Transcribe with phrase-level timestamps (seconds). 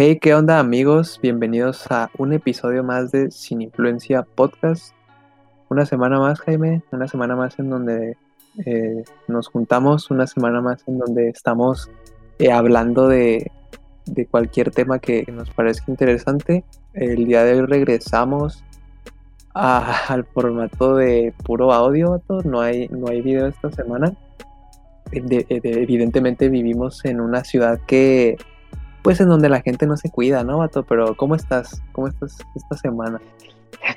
[0.00, 1.18] Hey, ¿qué onda amigos?
[1.20, 4.94] Bienvenidos a un episodio más de Sin Influencia Podcast.
[5.70, 8.16] Una semana más, Jaime, una semana más en donde
[8.64, 11.90] eh, nos juntamos, una semana más en donde estamos
[12.38, 13.50] eh, hablando de,
[14.30, 16.62] cualquier tema que nos parezca interesante.
[16.94, 18.62] El día de hoy regresamos
[19.52, 24.16] a, al formato de puro audio, no hay, no hay video esta semana.
[25.10, 28.36] De, evidentemente vivimos en una ciudad que
[29.08, 30.82] pues en donde la gente no se cuida, ¿no, Vato?
[30.82, 31.80] Pero ¿cómo estás?
[31.92, 33.18] ¿Cómo estás esta semana?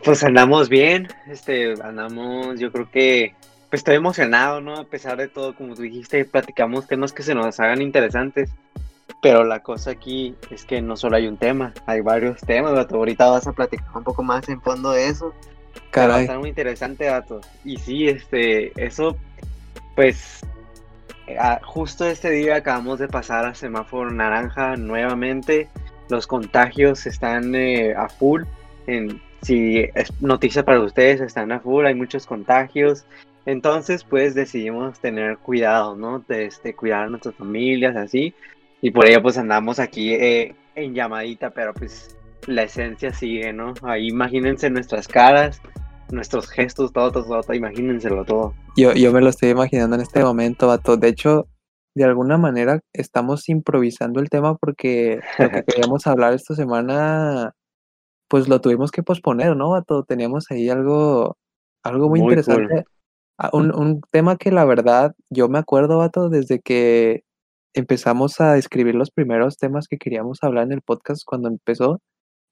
[0.06, 3.36] Pues andamos bien, este, andamos, yo creo que,
[3.70, 4.78] pues estoy emocionado, ¿no?
[4.78, 8.52] A pesar de todo, como tú dijiste, platicamos temas que se nos hagan interesantes,
[9.22, 12.96] pero la cosa aquí es que no solo hay un tema, hay varios temas, Vato.
[12.96, 15.34] Ahorita vas a platicar un poco más en fondo de eso.
[15.90, 16.10] Caray.
[16.10, 17.42] Va a estar muy interesante, Vato.
[17.66, 19.18] Y sí, este, eso,
[19.94, 20.46] pues,
[21.64, 25.70] justo este día acabamos de pasar a semáforo naranja nuevamente.
[26.10, 28.44] Los contagios están eh, a full.
[28.88, 33.06] En, si es noticia para ustedes, están a full, hay muchos contagios.
[33.46, 36.20] Entonces, pues decidimos tener cuidado, ¿no?
[36.28, 38.34] De este, cuidar a nuestras familias, así.
[38.82, 42.16] Y por ello, pues andamos aquí eh, en llamadita, pero pues
[42.48, 43.74] la esencia sigue, ¿no?
[43.84, 45.62] Ahí imagínense nuestras caras,
[46.12, 48.54] nuestros gestos, todo, todo, todo, imagínenselo todo.
[48.76, 50.98] Yo, yo me lo estoy imaginando en este momento, vato.
[50.98, 51.48] De hecho,
[51.96, 57.54] de alguna manera estamos improvisando el tema porque lo que queríamos hablar esta semana,
[58.30, 60.04] pues lo tuvimos que posponer, ¿no, vato?
[60.04, 61.38] Teníamos ahí algo,
[61.84, 62.86] algo muy, interesante.
[63.38, 67.24] Ah, un, un tema que la verdad yo me acuerdo, vato, desde que
[67.74, 72.00] empezamos a escribir los primeros temas que queríamos hablar en el podcast cuando empezó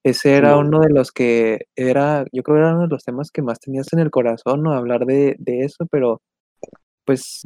[0.03, 3.31] ese era uno de los que era, yo creo que era uno de los temas
[3.31, 4.73] que más tenías en el corazón, ¿no?
[4.73, 6.21] Hablar de, de eso, pero
[7.05, 7.41] pues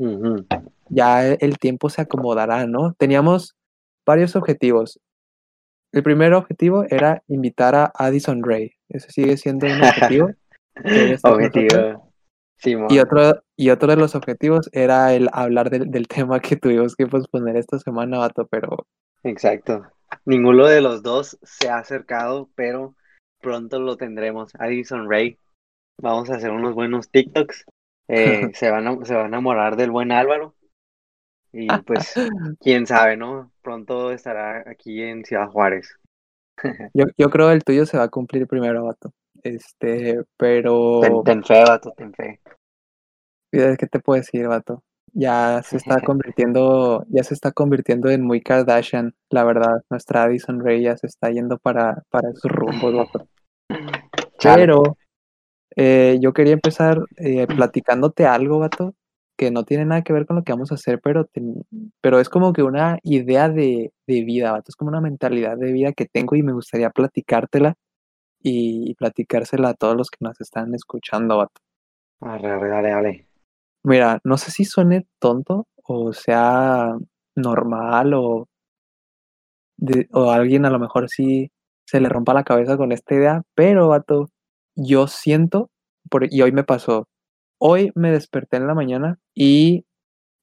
[0.90, 2.94] ya el tiempo se acomodará, ¿no?
[2.98, 3.56] Teníamos
[4.06, 5.00] varios objetivos.
[5.94, 8.72] El primer objetivo era invitar a Addison Ray.
[8.90, 10.30] Ese sigue siendo un objetivo.
[11.23, 12.11] objetivo.
[12.58, 16.56] Sí, y otro, y otro de los objetivos era el hablar del, del tema que
[16.56, 18.86] tuvimos que posponer esta semana, Vato, pero...
[19.23, 19.83] Exacto.
[20.26, 22.96] Ninguno de los dos se ha acercado, pero
[23.40, 24.54] pronto lo tendremos.
[24.60, 25.38] Addison Ray,
[26.02, 27.66] vamos a hacer unos buenos TikToks.
[28.08, 30.56] Eh, se, van a, se va a enamorar del buen Álvaro.
[31.52, 32.14] Y pues,
[32.60, 33.52] quién sabe, ¿no?
[33.62, 35.98] Pronto estará aquí en Ciudad Juárez.
[36.94, 39.14] yo, yo creo el tuyo se va a cumplir primero, vato.
[39.44, 41.02] Este, pero.
[41.02, 42.40] Ten, ten fe, vato, ten fe.
[43.52, 44.84] ¿Qué te puedo decir, vato?
[45.14, 49.84] Ya se está convirtiendo, ya se está convirtiendo en muy Kardashian, la verdad.
[49.90, 53.10] Nuestra Addison Ray ya se está yendo para, para esos rumbos.
[54.44, 54.98] Pero
[55.76, 58.94] eh, yo quería empezar eh, platicándote algo, vato,
[59.38, 61.28] que no tiene nada que ver con lo que vamos a hacer, pero,
[62.02, 64.66] pero es como que una idea de, de, vida, vato.
[64.70, 67.76] Es como una mentalidad de vida que tengo y me gustaría platicártela
[68.40, 71.62] y, platicársela a todos los que nos están escuchando, vato.
[72.20, 73.28] Dale, dale, dale.
[73.83, 76.95] Mira, no sé si suene tonto o sea
[77.36, 78.48] normal o,
[80.11, 81.52] o alguien a lo mejor sí
[81.86, 84.30] se le rompa la cabeza con esta idea, pero vato,
[84.76, 85.70] yo siento,
[86.10, 87.08] por, y hoy me pasó,
[87.60, 89.86] hoy me desperté en la mañana y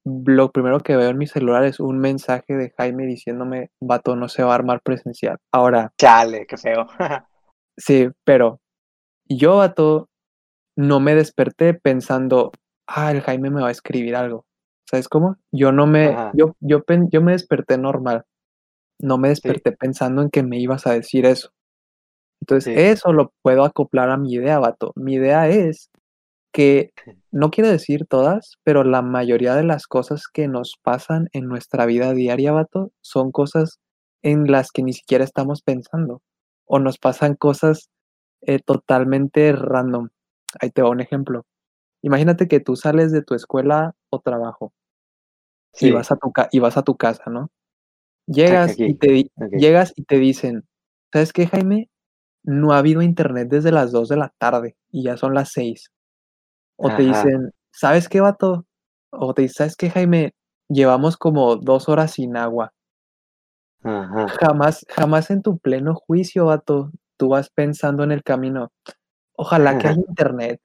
[0.04, 4.28] lo primero que veo en mi celular es un mensaje de Jaime diciéndome, vato, no
[4.28, 5.38] se va a armar presencial.
[5.52, 5.92] Ahora.
[5.98, 6.86] Chale, qué feo.
[7.76, 8.60] sí, pero
[9.26, 10.08] yo, vato,
[10.76, 12.52] no me desperté pensando,
[12.90, 14.46] ah, el Jaime me va a escribir algo.
[14.88, 15.36] ¿Sabes cómo?
[15.52, 18.24] Yo no me, yo, yo, yo me desperté normal.
[18.98, 21.52] No me desperté pensando en que me ibas a decir eso.
[22.40, 24.92] Entonces, eso lo puedo acoplar a mi idea, vato.
[24.96, 25.90] Mi idea es
[26.52, 26.92] que,
[27.30, 31.86] no quiero decir todas, pero la mayoría de las cosas que nos pasan en nuestra
[31.86, 33.78] vida diaria, vato, son cosas
[34.22, 36.22] en las que ni siquiera estamos pensando.
[36.66, 37.90] O nos pasan cosas
[38.42, 40.08] eh, totalmente random.
[40.60, 41.44] Ahí te va un ejemplo.
[42.02, 44.72] Imagínate que tú sales de tu escuela o trabajo
[45.78, 47.50] y, vas a tu y vas a tu casa, ¿no?
[48.26, 50.64] Llegas y, te, llegas y te dicen,
[51.12, 51.90] ¿sabes qué, Jaime?
[52.42, 55.90] No ha habido internet desde las 2 de la tarde y ya son las 6.
[56.76, 58.66] O te dicen, ¿sabes qué, vato?
[59.10, 60.34] O te dicen, ¿sabes qué, Jaime?
[60.68, 62.72] Llevamos como dos horas sin agua.
[63.82, 68.70] Jamás, jamás en tu pleno juicio, vato, tú vas pensando en el camino.
[69.36, 70.60] Ojalá que haya internet.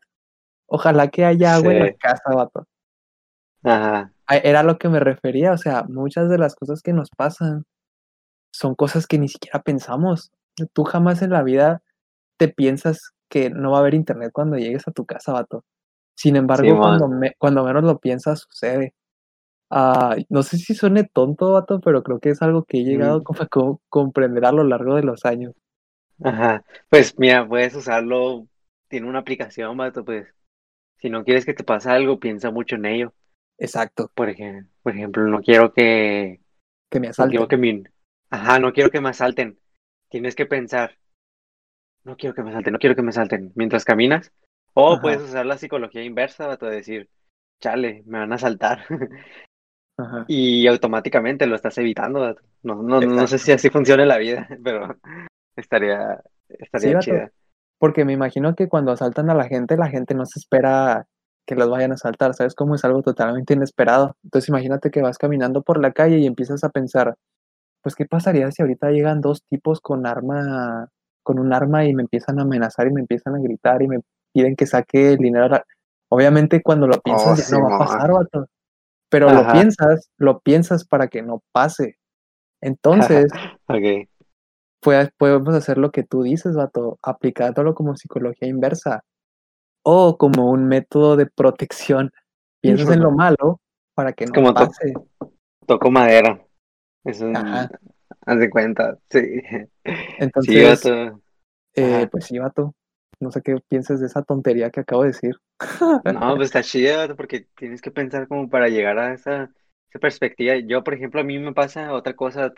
[0.68, 2.68] Ojalá que haya agua en la casa, vato.
[3.64, 4.12] Ajá.
[4.28, 7.66] Era lo que me refería, o sea, muchas de las cosas que nos pasan
[8.52, 10.32] son cosas que ni siquiera pensamos.
[10.74, 11.84] Tú jamás en la vida
[12.38, 15.64] te piensas que no va a haber internet cuando llegues a tu casa, vato.
[16.16, 18.94] Sin embargo, cuando, me, cuando menos lo piensas, sucede.
[20.30, 23.42] No sé si suene tonto, vato, pero creo que es algo que he llegado como
[23.42, 23.50] a
[23.90, 25.54] comprender a lo largo de los años.
[26.24, 28.48] Ajá, pues mira, puedes usarlo,
[28.88, 30.35] tiene una aplicación, vato, pues
[31.06, 33.14] si no quieres que te pase algo, piensa mucho en ello.
[33.60, 34.12] Exacto.
[34.16, 36.42] Por ejemplo, por ejemplo no quiero que...
[36.90, 37.40] Que me asalten.
[37.42, 37.84] No quiero que me...
[38.32, 39.60] Ajá, no quiero que me asalten.
[40.10, 40.98] Tienes que pensar,
[42.06, 44.32] no quiero que me asalten, no quiero que me asalten mientras caminas.
[44.74, 47.08] O puedes usar la psicología inversa, vato, decir,
[47.62, 48.86] chale, me van a asaltar.
[50.28, 52.36] Y automáticamente lo estás evitando.
[52.64, 54.98] No, no, no sé si así funciona la vida, pero
[55.56, 57.32] estaría, estaría chida.
[57.78, 61.08] Porque me imagino que cuando asaltan a la gente, la gente no se espera
[61.46, 62.56] que los vayan a asaltar, ¿sabes?
[62.56, 64.16] Como es algo totalmente inesperado.
[64.24, 67.16] Entonces imagínate que vas caminando por la calle y empiezas a pensar,
[67.82, 70.90] pues qué pasaría si ahorita llegan dos tipos con arma,
[71.24, 74.00] con un arma y me empiezan a amenazar y me empiezan a gritar y me
[74.34, 75.62] piden que saque el dinero.
[76.10, 78.48] Obviamente cuando lo piensas oh, no va a pasar, vato
[79.10, 81.98] pero lo piensas, lo piensas para que no pase.
[82.62, 83.32] Entonces,
[84.86, 89.04] pues, podemos hacer lo que tú dices, vato, aplicándolo como psicología inversa
[89.82, 92.12] o como un método de protección.
[92.62, 93.60] Piensas en lo malo
[93.96, 94.94] para que no como pase.
[95.66, 96.40] toco madera.
[97.04, 99.42] Eso haz de cuenta, sí.
[100.20, 100.86] Entonces,
[101.74, 102.76] eh, pues sí, vato.
[103.20, 105.34] No sé qué piensas de esa tontería que acabo de decir.
[106.14, 109.50] No, pues está chido porque tienes que pensar como para llegar a esa,
[109.90, 110.58] esa perspectiva.
[110.58, 112.54] Yo, por ejemplo, a mí me pasa otra cosa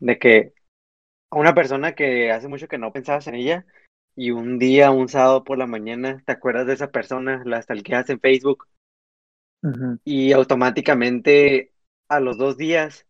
[0.00, 0.54] de que
[1.30, 3.66] a una persona que hace mucho que no pensabas en ella
[4.14, 8.08] y un día, un sábado por la mañana, te acuerdas de esa persona, la stalkeas
[8.10, 8.66] en Facebook
[10.04, 11.72] y automáticamente
[12.08, 13.06] a los dos días,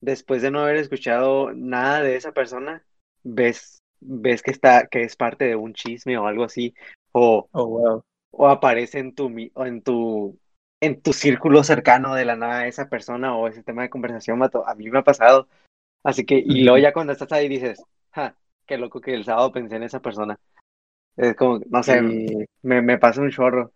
[0.00, 2.84] después de no haber escuchado nada de esa persona,
[3.22, 6.74] ves ves que está, que es parte de un chisme o algo así,
[7.12, 10.38] o, oh, o aparece en tu, o en tu,
[10.80, 14.74] en tu círculo cercano de la nada esa persona o ese tema de conversación, a
[14.74, 15.48] mí me ha pasado.
[16.06, 17.82] Así que, y luego ya cuando estás ahí dices,
[18.12, 20.38] ja, qué loco que el sábado pensé en esa persona.
[21.16, 22.00] Es como, no sé,
[22.62, 23.72] me, me pasa un chorro.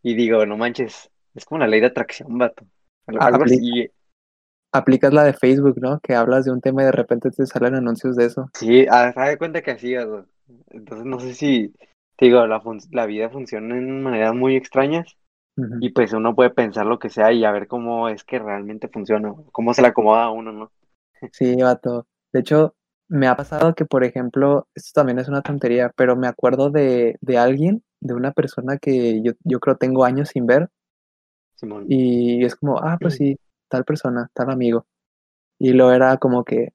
[0.00, 2.64] Y digo, no manches, es como una ley de atracción, vato.
[3.06, 3.90] Algo así
[4.74, 6.00] aplicas la de Facebook, ¿no?
[6.00, 8.50] Que hablas de un tema y de repente te salen anuncios de eso.
[8.54, 11.72] Sí, a de cuenta que así, entonces no sé si,
[12.18, 15.16] digo, la, la vida funciona en maneras muy extrañas
[15.80, 18.88] y pues uno puede pensar lo que sea y a ver cómo es que realmente
[18.88, 20.72] funciona, cómo se le acomoda a uno, ¿no?
[21.32, 22.06] Sí, vato.
[22.32, 22.74] De hecho,
[23.08, 27.16] me ha pasado que, por ejemplo, esto también es una tontería, pero me acuerdo de,
[27.20, 30.68] de alguien, de una persona que yo, yo creo tengo años sin ver.
[31.54, 31.86] Simón.
[31.88, 33.38] Y es como, ah, pues sí,
[33.68, 34.86] tal persona, tal amigo.
[35.58, 36.72] Y lo era como que,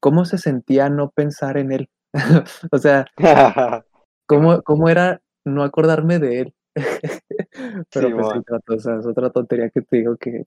[0.00, 1.90] ¿cómo se sentía no pensar en él?
[2.72, 3.06] o sea,
[4.26, 6.54] ¿cómo, ¿cómo, era no acordarme de él?
[7.92, 10.44] Pero pues sí, es otra tontería que te digo que,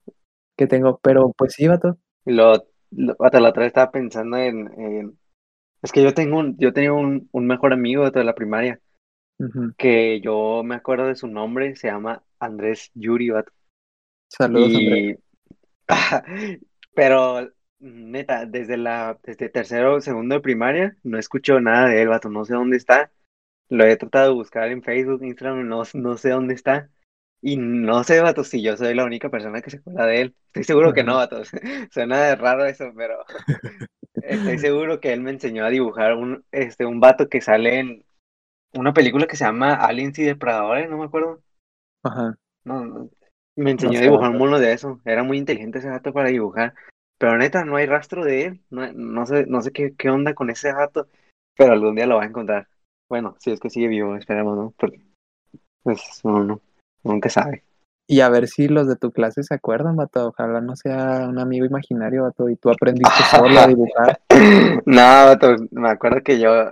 [0.56, 0.98] que tengo.
[1.02, 1.98] Pero pues sí, vato.
[2.24, 2.64] Lo,
[3.18, 5.16] hasta la otra vez estaba pensando en,
[5.82, 8.80] es que yo tengo un, yo tenía un, un mejor amigo de la primaria.
[9.78, 13.50] Que yo me acuerdo de su nombre, se llama Andrés Yuri, vato.
[14.28, 15.18] Saludos, Andrés.
[16.94, 22.08] Pero, neta, desde la, desde tercero o segundo de primaria, no escucho nada de él,
[22.08, 23.10] vato, no sé dónde está.
[23.70, 26.90] Lo he tratado de buscar en Facebook, Instagram, no, no sé dónde está.
[27.42, 30.34] Y no sé, vato, si yo soy la única persona que se acuerda de él.
[30.46, 31.42] Estoy seguro que no, vato.
[31.90, 33.24] Suena de raro eso, pero
[34.14, 38.04] estoy seguro que él me enseñó a dibujar un, este, un vato que sale en
[38.74, 41.40] una película que se llama Aliens y Depredadores, no me acuerdo.
[42.02, 42.36] Ajá.
[42.64, 43.10] No, no,
[43.56, 45.00] me enseñó a dibujar un mono de eso.
[45.04, 46.74] Era muy inteligente ese gato para dibujar.
[47.18, 48.60] Pero neta, no hay rastro de él.
[48.70, 51.08] No, no sé, no sé qué, qué, onda con ese gato.
[51.56, 52.68] Pero algún día lo va a encontrar.
[53.08, 54.74] Bueno, si es que sigue vivo, esperemos, ¿no?
[54.78, 55.00] Porque,
[55.82, 56.60] pues, uno no,
[57.02, 57.64] nunca sabe.
[58.06, 60.28] Y a ver si los de tu clase se acuerdan, vato.
[60.28, 64.20] Ojalá no sea un amigo imaginario, vato, y tú aprendiste solo a dibujar.
[64.84, 66.70] no, vato, me acuerdo que yo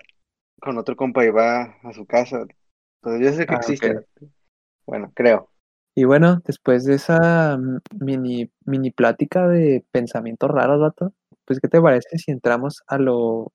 [0.60, 2.44] con otro compa iba a su casa.
[3.00, 4.00] Entonces yo sé que ah, existe.
[4.84, 5.48] Bueno, creo.
[5.94, 7.58] Y bueno, después de esa
[8.00, 11.12] mini, mini plática de pensamientos raros, vato,
[11.44, 13.52] pues ¿qué te parece si entramos a lo,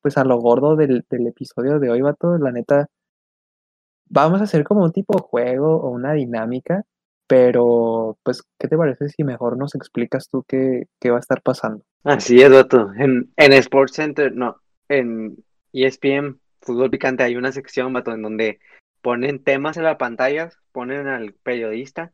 [0.00, 2.36] pues a lo gordo del, del episodio de hoy, vato?
[2.38, 2.88] La neta,
[4.12, 6.84] vamos a hacer como un tipo de juego o una dinámica,
[7.26, 11.40] pero pues, ¿qué te parece si mejor nos explicas tú qué, qué va a estar
[11.42, 11.82] pasando?
[12.04, 12.92] Así es, vato.
[12.98, 14.56] En, en Sports Center, no,
[14.88, 15.36] en
[15.72, 18.60] ESPN, Fútbol Picante, hay una sección, vato, en donde
[19.00, 22.12] ponen temas en la pantalla, ponen al periodista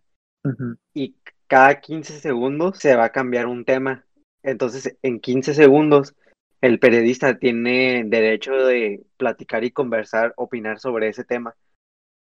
[0.95, 4.07] y cada 15 segundos se va a cambiar un tema.
[4.43, 6.15] Entonces, en 15 segundos,
[6.61, 11.55] el periodista tiene derecho de platicar y conversar, opinar sobre ese tema.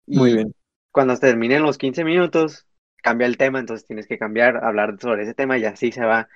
[0.08, 0.56] Muy bien.
[0.92, 2.66] Cuando terminen los 15 minutos,
[3.02, 6.28] cambia el tema, entonces tienes que cambiar, hablar sobre ese tema y así se va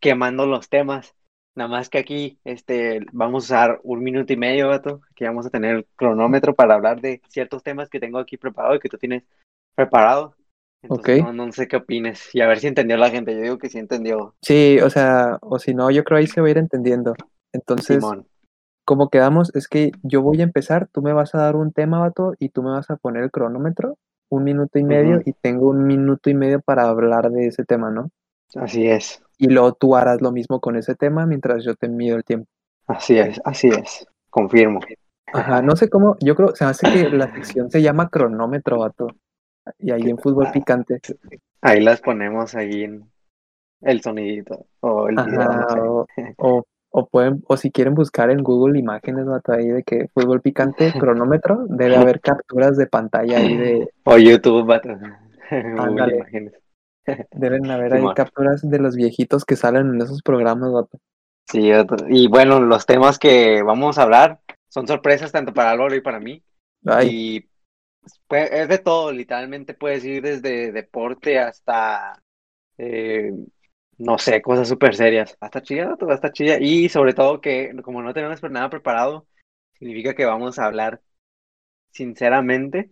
[0.00, 1.14] quemando los temas.
[1.54, 5.00] Nada más que aquí este, vamos a usar un minuto y medio, gato.
[5.10, 8.76] Aquí vamos a tener el cronómetro para hablar de ciertos temas que tengo aquí preparado
[8.76, 9.24] y que tú tienes
[9.74, 10.34] preparado.
[10.82, 12.32] Entonces, no, sé qué opines.
[12.32, 13.34] Y a ver si entendió la gente.
[13.34, 14.36] Yo digo que sí entendió.
[14.42, 17.14] Sí, o sea, o si no, yo creo ahí se va a ir entendiendo.
[17.52, 18.04] Entonces,
[18.88, 21.98] como quedamos, es que yo voy a empezar, tú me vas a dar un tema,
[22.00, 23.98] vato, y tú me vas a poner el cronómetro,
[24.30, 27.90] un minuto y medio, y tengo un minuto y medio para hablar de ese tema,
[27.90, 28.08] ¿no?
[28.54, 32.16] Así es y luego tú harás lo mismo con ese tema mientras yo te mido
[32.16, 32.48] el tiempo.
[32.86, 34.80] Así es, así es, confirmo.
[35.32, 39.08] Ajá, no sé cómo, yo creo, se hace que la sección se llama cronómetro, vato.
[39.78, 41.00] Y ahí en fútbol picante.
[41.60, 43.04] Ahí las ponemos ahí en
[43.82, 46.06] el sonidito o el video, o,
[46.38, 50.92] o, pueden, o si quieren buscar en Google imágenes, vato, ahí de que fútbol picante,
[50.98, 53.88] cronómetro, debe haber capturas de pantalla ahí de.
[54.04, 54.88] O YouTube, vato.
[55.50, 56.52] Google imágenes.
[57.32, 60.98] Deben haber ahí capturas de los viejitos que salen en esos programas, vato.
[61.50, 61.70] Sí,
[62.08, 66.20] y bueno, los temas que vamos a hablar son sorpresas tanto para Álvaro y para
[66.20, 66.42] mí.
[67.04, 67.48] Y
[68.26, 72.22] pues, es de todo, literalmente puedes ir desde deporte hasta,
[72.76, 73.32] eh,
[73.98, 75.36] no sé, cosas súper serias.
[75.40, 76.58] Hasta chida, hasta chida.
[76.60, 79.26] Y sobre todo que como no tenemos nada preparado,
[79.74, 81.02] significa que vamos a hablar
[81.90, 82.90] sinceramente.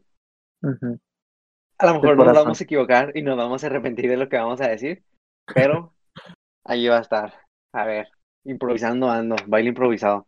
[1.79, 4.37] A lo mejor nos vamos a equivocar y nos vamos a arrepentir de lo que
[4.37, 5.05] vamos a decir,
[5.55, 5.95] pero
[6.65, 7.35] ahí va a estar.
[7.73, 8.09] A ver,
[8.45, 10.27] improvisando ando, baile improvisado.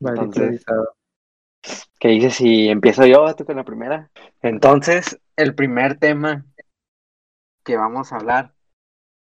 [0.00, 0.94] Baile improvisado.
[1.98, 4.10] ¿Qué dices si empiezo yo tú con la primera?
[4.42, 6.44] Entonces, el primer tema
[7.64, 8.54] que vamos a hablar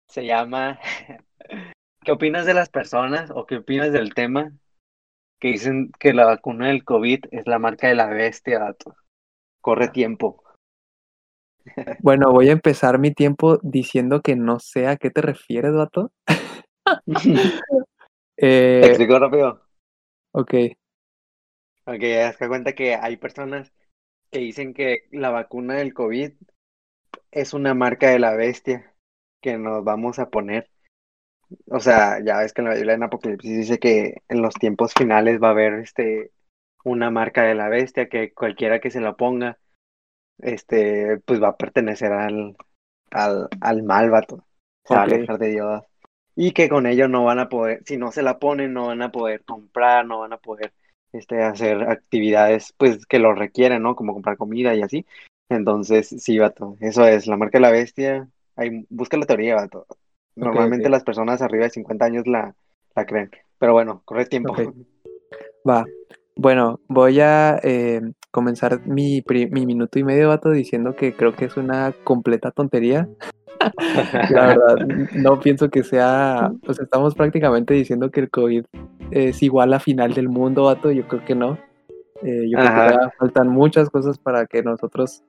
[0.08, 0.78] se llama
[2.06, 4.52] ¿Qué opinas de las personas o qué opinas del tema
[5.40, 8.94] que dicen que la vacuna del COVID es la marca de la bestia, dato?
[9.60, 10.42] Corre tiempo.
[11.98, 16.12] Bueno, voy a empezar mi tiempo diciendo que no sé a qué te refieres, vato.
[18.36, 19.60] eh, te explico rápido.
[20.30, 20.54] Ok.
[21.86, 23.72] Ok, haz cuenta que hay personas
[24.30, 26.34] que dicen que la vacuna del COVID
[27.32, 28.95] es una marca de la bestia
[29.40, 30.68] que nos vamos a poner.
[31.70, 34.92] O sea, ya ves que en la Biblia en Apocalipsis dice que en los tiempos
[34.94, 36.32] finales va a haber este
[36.84, 39.58] una marca de la bestia que cualquiera que se la ponga
[40.38, 42.56] este, pues va a pertenecer al,
[43.10, 44.44] al, al mal vato.
[44.84, 45.82] Se va a alejar de Dios.
[46.34, 49.02] Y que con ello no van a poder, si no se la ponen, no van
[49.02, 50.74] a poder comprar, no van a poder
[51.12, 53.96] este, hacer actividades pues que lo requieren, ¿no?
[53.96, 55.06] Como comprar comida y así.
[55.48, 59.86] Entonces, sí, vato, eso es, la marca de la bestia, hay, busca la teoría, vato.
[60.34, 62.54] Normalmente las personas arriba de 50 años la,
[62.94, 63.30] la creen.
[63.58, 64.54] Pero bueno, corre tiempo.
[65.68, 65.84] Va.
[66.34, 71.46] Bueno, voy a eh, comenzar mi, mi minuto y medio, vato, diciendo que creo que
[71.46, 73.08] es una completa tontería.
[74.30, 74.76] la verdad,
[75.14, 78.64] no pienso que sea, pues estamos prácticamente diciendo que el COVID
[79.10, 81.58] es igual a final del mundo, vato, yo creo que no.
[82.22, 85.22] Eh, yo creo que faltan muchas cosas para que nosotros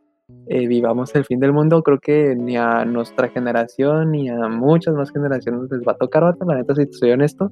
[0.48, 1.84] eh, vivamos el fin del mundo.
[1.84, 6.24] Creo que ni a nuestra generación ni a muchas más generaciones les va a tocar,
[6.24, 7.52] vato, la neta, si soy honesto.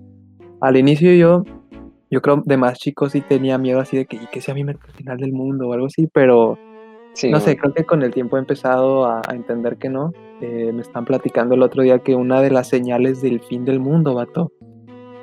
[0.61, 1.43] Al inicio yo
[2.11, 4.61] yo creo de más chicos sí tenía miedo así de que, y que sea mi
[4.61, 6.57] el final del mundo o algo así, pero
[7.29, 10.11] no sé, creo que con el tiempo he empezado a, entender que no.
[10.41, 13.79] Eh, me están platicando el otro día que una de las señales del fin del
[13.79, 14.51] mundo, vato,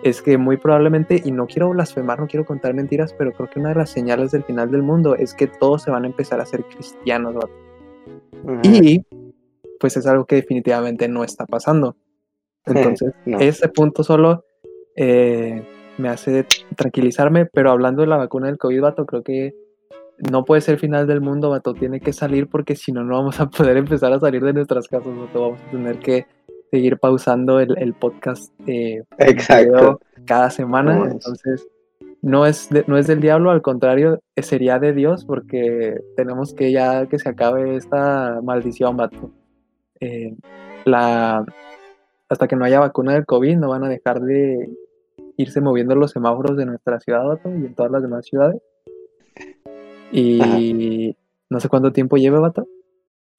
[0.02, 3.60] es que muy probablemente, y no quiero blasfemar, no quiero contar mentiras, pero creo que
[3.60, 6.40] una de las señales del final del mundo es que todos se van a empezar
[6.40, 7.52] a ser cristianos, vato.
[8.64, 9.04] Y
[9.78, 11.96] pues es algo que definitivamente no está pasando.
[12.66, 14.44] Entonces, ese punto solo
[14.96, 15.62] eh,
[15.98, 19.54] me hace tranquilizarme, pero hablando de la vacuna del COVID, vato, creo que
[20.30, 23.16] no puede ser el final del mundo, vato, tiene que salir porque si no, no
[23.16, 26.26] vamos a poder empezar a salir de nuestras casas, vato, vamos a tener que
[26.72, 30.00] seguir pausando el, podcast eh, Exacto.
[30.24, 31.68] cada semana, entonces
[32.22, 37.06] no es, no es del diablo, al contrario, sería de Dios porque tenemos que ya
[37.06, 39.30] que se acabe esta maldición, vato.
[40.00, 40.34] Eh,
[40.86, 41.44] la,
[42.30, 44.70] hasta que no haya vacuna del COVID no van a dejar de,
[45.36, 48.62] irse moviendo los semáforos de nuestra ciudad, vato, y en todas las demás ciudades.
[50.10, 51.16] Y
[51.50, 52.66] no sé cuánto tiempo lleve, vato.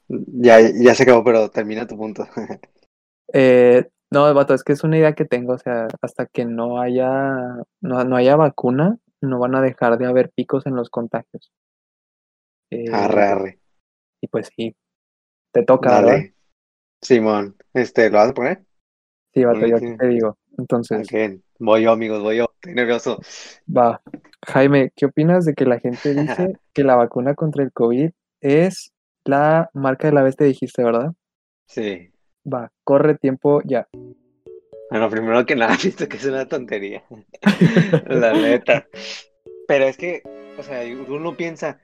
[0.07, 2.27] Ya, ya se acabó, pero termina tu punto.
[3.31, 6.79] eh, no, vato, es que es una idea que tengo, o sea, hasta que no
[6.79, 7.35] haya,
[7.81, 11.51] no, no haya vacuna, no van a dejar de haber picos en los contagios.
[12.69, 13.59] Eh, arre, arre.
[14.21, 14.75] Y pues sí,
[15.51, 16.35] te toca, Dale.
[17.01, 18.63] Simón, este, ¿lo vas a poner?
[19.33, 20.37] Sí, vato, yo te digo.
[20.57, 21.07] Entonces.
[21.59, 22.45] Voy yo, amigos, voy yo.
[22.55, 23.19] Estoy nervioso.
[23.67, 24.01] Va.
[24.45, 28.11] Jaime, ¿qué opinas de que la gente dice que la vacuna contra el COVID
[28.41, 28.93] es
[29.25, 31.13] la marca de la bestia, dijiste, ¿verdad?
[31.67, 32.12] Sí.
[32.51, 33.87] Va, corre tiempo ya.
[34.89, 37.03] Bueno, primero que nada, visto que es una tontería.
[38.07, 38.87] la neta.
[39.67, 40.21] Pero es que,
[40.57, 41.79] o sea, uno piensa,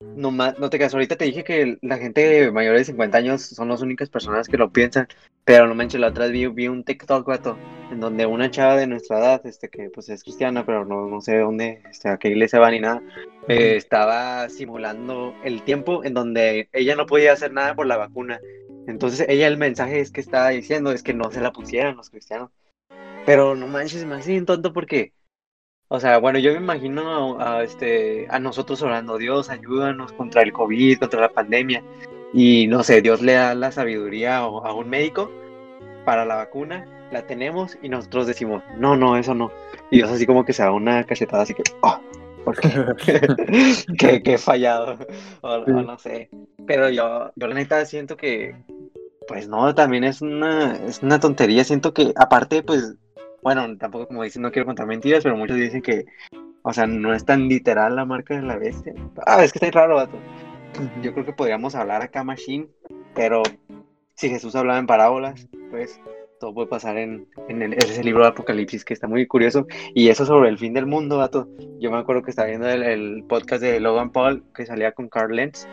[0.00, 3.68] no, no te caso, ahorita te dije que la gente mayor de 50 años son
[3.68, 5.08] las únicas personas que lo piensan,
[5.44, 7.58] pero no manches, la otra vez vi, vi un TikTok, vato,
[7.90, 11.20] en donde una chava de nuestra edad, este, que pues es cristiana, pero no, no
[11.20, 13.02] sé de dónde, este, a qué iglesia va ni nada,
[13.48, 18.40] eh, estaba simulando el tiempo en donde ella no podía hacer nada por la vacuna.
[18.88, 22.10] Entonces ella el mensaje es que estaba diciendo es que no se la pusieran los
[22.10, 22.50] cristianos.
[23.26, 25.12] Pero no manches, me hace bien tonto porque
[25.90, 30.52] o sea, bueno, yo me imagino a, este, a nosotros orando, Dios, ayúdanos contra el
[30.52, 31.82] COVID, contra la pandemia.
[32.34, 35.30] Y no sé, Dios le da la sabiduría a, un médico
[36.04, 39.50] para la vacuna, la tenemos y nosotros decimos, no, no, eso no.
[39.90, 41.98] Y Dios así como que se da una cachetada así que, oh,
[42.44, 42.68] ¿por qué?
[44.22, 44.98] que, he fallado.
[45.40, 46.28] O, no sé.
[46.66, 48.54] Pero yo, yo la neta siento que,
[49.28, 51.62] pues no, también es una, es una tontería.
[51.62, 52.96] Siento que aparte, pues
[53.42, 56.06] bueno, tampoco como dicen, no quiero contar mentiras, pero muchos dicen que,
[56.62, 58.94] o sea, no es tan literal la marca de la bestia.
[59.26, 60.18] Ah, es que está raro, vato.
[61.02, 62.68] Yo creo que podríamos hablar acá Machine,
[63.14, 63.42] pero
[64.14, 66.00] si Jesús hablaba en parábolas, pues
[66.40, 69.66] todo puede pasar en, en ese libro de Apocalipsis que está muy curioso.
[69.94, 71.48] Y eso sobre el fin del mundo, vato.
[71.78, 75.34] Yo me acuerdo que estaba viendo el, podcast de Logan Paul que salía con Carl
[75.34, 75.66] Lenz,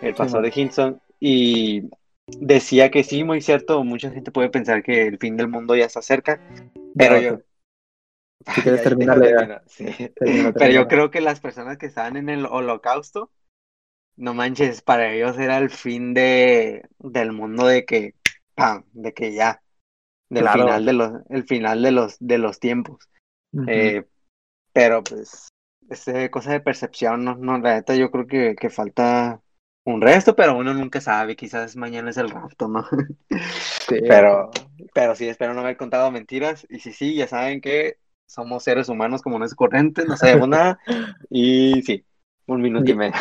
[0.00, 1.82] el pastor de Hinton, y
[2.26, 5.86] decía que sí, muy cierto, mucha gente puede pensar que el fin del mundo ya
[5.86, 6.40] está cerca,
[6.96, 7.40] pero yo...
[8.54, 9.62] Si quieres terminar,
[10.18, 13.30] Pero yo creo que las personas que estaban en el holocausto,
[14.16, 18.14] no manches, para ellos era el fin de, del mundo de que,
[18.54, 18.84] ¡pam!
[18.92, 19.62] de que ya,
[20.28, 23.08] del final de los, el final de los, de los tiempos.
[23.68, 24.04] Eh,
[24.72, 25.48] pero pues,
[25.88, 29.40] es cosa de percepción, no, no, la neta yo creo que, que falta
[29.84, 32.86] un resto, pero uno nunca sabe, quizás mañana es el rapto, ¿no?
[33.88, 33.96] Sí.
[34.08, 34.50] Pero,
[34.94, 37.96] pero sí, espero no haber contado mentiras, y si sí, ya saben que
[38.26, 40.78] somos seres humanos como no es corriente, no sabemos nada,
[41.28, 42.04] y sí,
[42.46, 43.14] un minuto y, medio.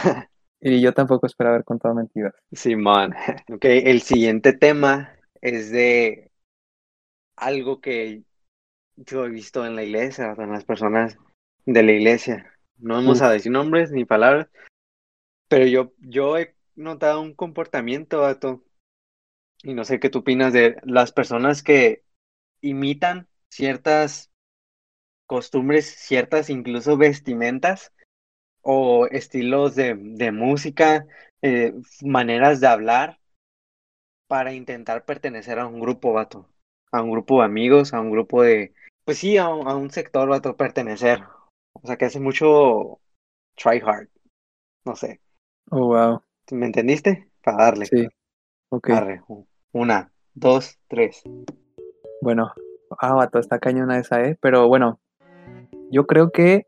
[0.62, 2.36] Y yo tampoco espero haber contado mentiras.
[2.52, 3.16] Simón,
[3.52, 6.32] ok, el siguiente tema es de
[7.36, 8.22] algo que
[8.96, 11.18] yo he visto en la iglesia, en las personas
[11.66, 12.54] de la iglesia.
[12.78, 14.48] No vamos a decir nombres ni palabras,
[15.52, 18.64] pero yo, yo he notado un comportamiento, Vato,
[19.64, 22.06] y no sé qué tú opinas de las personas que
[22.62, 24.32] imitan ciertas
[25.26, 27.92] costumbres, ciertas incluso vestimentas
[28.62, 31.06] o estilos de, de música,
[31.42, 33.20] eh, maneras de hablar
[34.30, 36.48] para intentar pertenecer a un grupo, vato,
[36.94, 40.30] a un grupo de amigos, a un grupo de, pues sí, a, a un sector,
[40.30, 41.26] vato, pertenecer.
[41.74, 43.02] O sea, que hace mucho
[43.58, 44.08] try hard,
[44.86, 45.20] no sé.
[45.70, 46.22] Oh, wow.
[46.52, 47.30] ¿Me entendiste?
[47.44, 47.86] Para darle.
[47.86, 48.08] Sí.
[48.70, 48.90] Ok.
[49.74, 51.24] Una, dos, tres.
[52.22, 52.52] Bueno,
[53.00, 54.38] ah, vato, está cañona esa, ¿eh?
[54.42, 55.00] Pero bueno,
[55.92, 56.68] yo creo que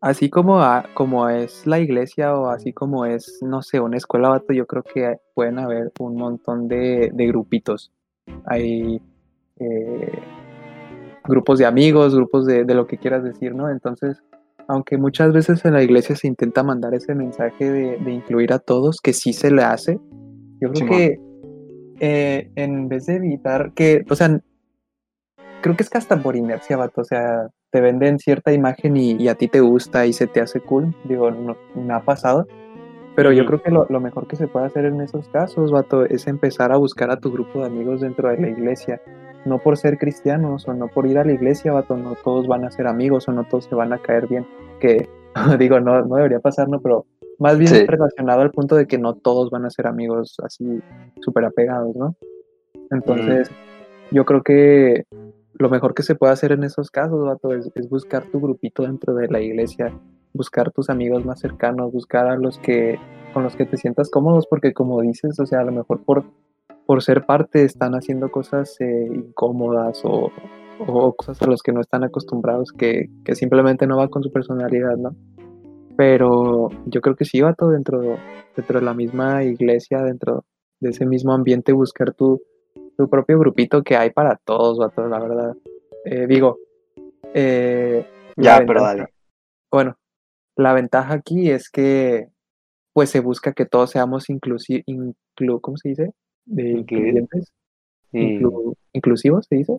[0.00, 0.60] así como,
[0.94, 4.82] como es la iglesia o así como es, no sé, una escuela, vato, yo creo
[4.82, 7.92] que pueden haber un montón de, de grupitos.
[8.44, 9.00] Hay
[9.58, 10.22] eh,
[11.24, 13.70] grupos de amigos, grupos de, de, lo que quieras decir, ¿no?
[13.70, 14.22] Entonces,
[14.68, 19.00] aunque muchas veces en la iglesia se intenta mandar ese mensaje de, incluir a todos,
[19.00, 19.98] que sí se le hace,
[20.60, 21.20] yo creo que
[22.00, 24.40] eh, en vez de evitar que, o sea,
[25.60, 29.28] creo que es que hasta por inercia, vato, o sea, te venden cierta imagen y,
[29.28, 31.56] a ti te gusta y se te hace cool, digo, no,
[31.94, 32.46] ha pasado,
[33.14, 36.04] pero yo creo que lo, lo, mejor que se puede hacer en esos casos, vato,
[36.04, 39.00] es empezar a buscar a tu grupo de amigos dentro de la iglesia
[39.44, 42.64] no por ser cristianos o no por ir a la iglesia, vato, no todos van
[42.64, 44.46] a ser amigos o no todos se van a caer bien.
[44.80, 45.08] Que
[45.58, 46.80] digo, no, no debería pasar, ¿no?
[46.80, 47.06] Pero
[47.38, 50.80] más bien relacionado al punto de que no todos van a ser amigos así
[51.20, 52.16] súper apegados, ¿no?
[52.90, 53.50] Entonces,
[54.10, 55.04] yo creo que
[55.54, 58.82] lo mejor que se puede hacer en esos casos, vato, es, es, buscar tu grupito
[58.82, 59.92] dentro de la iglesia,
[60.32, 62.98] buscar tus amigos más cercanos, buscar a los que
[63.32, 66.24] con los que te sientas cómodos, porque como dices, o sea, a lo mejor por
[66.86, 70.30] por ser parte están haciendo cosas eh, incómodas o,
[71.16, 75.14] cosas a las que no están acostumbrados que, simplemente no va con su personalidad, ¿no?
[75.96, 78.00] Pero yo creo que sí va todo dentro,
[78.56, 80.44] dentro de la misma iglesia, dentro
[80.80, 82.42] de ese mismo ambiente, buscar tu,
[82.96, 85.54] tu propio grupito que hay para todos, vato, la verdad.
[86.04, 86.58] Eh, digo,
[87.34, 88.04] eh,
[88.36, 89.06] ya, pero dale.
[89.70, 89.96] Bueno,
[90.56, 92.28] la ventaja aquí es que
[92.92, 96.12] pues se busca que todos seamos inclusivos, inclu, ¿cómo se dice?
[96.44, 97.52] De incluyentes.
[98.92, 99.78] inclusivos, ¿se dice?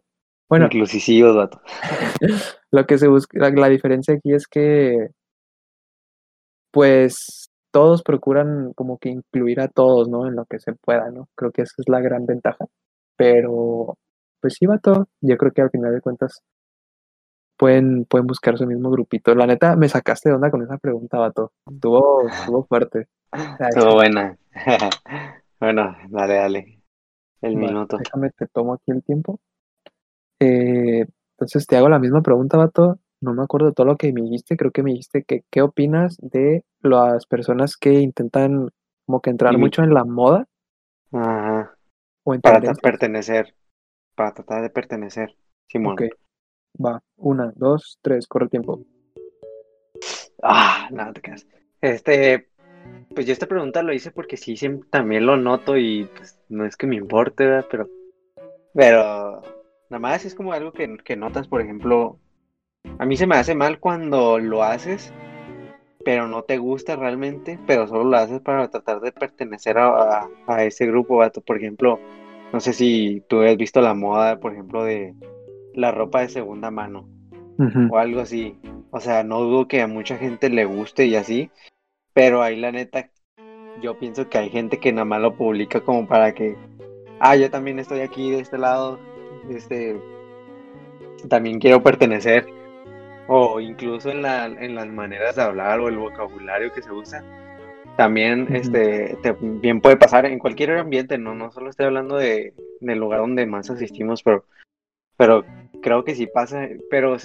[0.49, 0.65] Bueno.
[0.65, 1.61] Inclusivos, dato.
[2.71, 5.09] lo que se busca, la, diferencia aquí es que,
[6.71, 10.27] pues, todos procuran como que incluir a todos, ¿no?
[10.27, 11.27] En lo que se pueda, ¿no?
[11.35, 12.65] Creo que esa es la gran ventaja.
[13.15, 13.97] Pero,
[14.41, 16.41] pues sí, vato, yo creo que al final de cuentas
[17.57, 19.33] pueden, pueden buscar su mismo grupito.
[19.35, 21.51] La neta, me sacaste de onda con esa pregunta, vato.
[21.71, 23.07] Estuvo, estuvo fuerte.
[23.59, 24.37] Estuvo buena.
[25.63, 26.79] bueno, dale, dale.
[27.41, 27.97] El minuto.
[27.97, 29.39] Déjame, te tomo aquí el tiempo.
[30.41, 31.05] Eh,
[31.37, 32.99] entonces te hago la misma pregunta, vato.
[33.21, 34.57] No me acuerdo de todo lo que me dijiste.
[34.57, 38.71] Creo que me dijiste que qué opinas de las personas que intentan
[39.05, 40.49] como que entrar mucho en la moda.
[41.13, 41.77] Ajá.
[42.25, 43.55] O en para pertenecer.
[44.15, 45.33] Para tratar de pertenecer.
[45.67, 45.93] Simón.
[45.93, 46.03] Ok.
[46.85, 47.01] Va.
[47.15, 48.27] Una, dos, tres.
[48.27, 48.83] Corre el tiempo.
[50.41, 51.47] Ah, nada te quedas.
[51.79, 52.49] Este,
[53.13, 54.55] pues yo esta pregunta lo hice porque sí,
[54.89, 57.67] también lo noto y pues no es que me importe, ¿verdad?
[57.69, 57.89] Pero,
[58.73, 59.41] pero
[59.89, 62.19] nada más es como algo que, que notas, por ejemplo,
[62.99, 65.13] a mí se me hace mal cuando lo haces,
[66.03, 70.63] pero no te gusta realmente, pero solo lo haces para tratar de pertenecer a, a,
[70.63, 71.41] ese grupo, vato.
[71.41, 71.99] Por ejemplo,
[72.51, 75.15] no sé si tú has visto la moda, por ejemplo, de
[75.73, 77.07] la ropa de segunda mano
[77.89, 78.57] o algo así.
[78.91, 81.49] O sea, no dudo que a mucha gente le guste y así,
[82.13, 83.09] pero ahí la neta,
[83.81, 86.55] yo pienso que hay gente que nada más lo publica como para que,
[87.19, 88.99] ah, yo también estoy aquí de este lado,
[89.49, 89.99] este,
[91.27, 92.45] también quiero pertenecer.
[93.27, 97.23] O incluso en, la, en las maneras de hablar o el vocabulario que se usa.
[97.95, 102.99] También este, bien puede pasar en cualquier ambiente, no, no solo estoy hablando de, del
[102.99, 104.45] lugar donde más asistimos, pero,
[105.15, 105.45] pero
[105.81, 107.15] creo que sí pasa, pero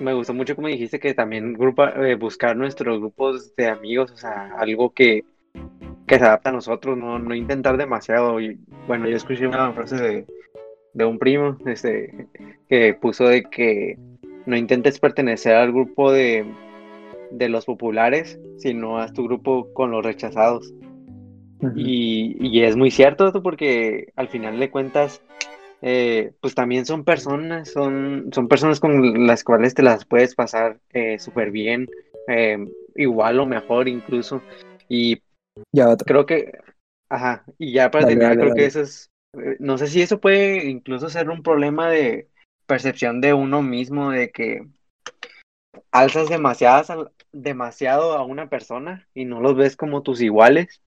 [0.00, 4.16] me gustó mucho como dijiste que también grupa, eh, buscar nuestros grupos de amigos, o
[4.16, 5.24] sea, algo que,
[6.06, 8.40] que se adapta a nosotros, no, no intentar demasiado.
[8.40, 10.26] Y, bueno, yo escuché una frase de,
[10.94, 12.28] de un primo este,
[12.68, 13.98] que puso de que
[14.46, 16.44] no intentes pertenecer al grupo de,
[17.30, 20.72] de los populares, sino a tu grupo con los rechazados.
[21.74, 25.22] y, y, es muy cierto porque al final de cuentas
[25.80, 30.80] eh, pues también son personas, son, son personas con las cuales te las puedes pasar
[30.92, 31.88] eh, súper bien,
[32.26, 32.58] eh,
[32.96, 34.42] igual o mejor incluso.
[34.88, 35.22] Y
[35.72, 36.52] ya, creo que,
[37.08, 39.10] ajá, y ya para terminar, creo que eso es,
[39.58, 42.28] no sé si eso puede incluso ser un problema de
[42.66, 44.66] percepción de uno mismo, de que
[45.92, 46.88] alzas demasiadas,
[47.32, 50.82] demasiado a una persona y no los ves como tus iguales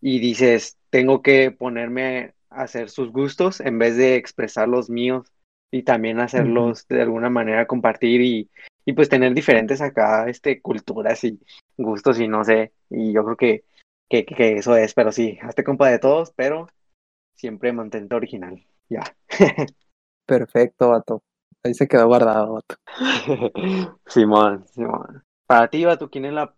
[0.00, 5.32] y dices, tengo que ponerme hacer sus gustos en vez de expresar los míos
[5.70, 8.50] y también hacerlos de alguna manera compartir y,
[8.84, 11.40] y, pues tener diferentes acá este culturas y
[11.78, 13.64] gustos y no sé y yo creo que,
[14.08, 16.68] que, que eso es pero sí hazte compa de todos pero
[17.34, 19.02] siempre mantente original ya.
[20.26, 21.22] Perfecto vato.
[21.64, 22.74] Ahí se quedó guardado vato.
[24.06, 25.24] Simón Simón.
[25.46, 26.54] Para ti vato quién es la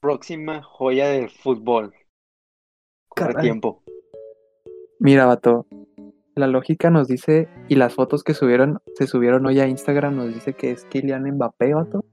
[0.00, 1.94] próxima joya del fútbol
[3.08, 3.82] Corre tiempo
[5.00, 5.66] Mira, vato,
[6.34, 10.34] la lógica nos dice, y las fotos que subieron, se subieron hoy a Instagram, nos
[10.34, 12.04] dice que es Kylian Mbappé, vato.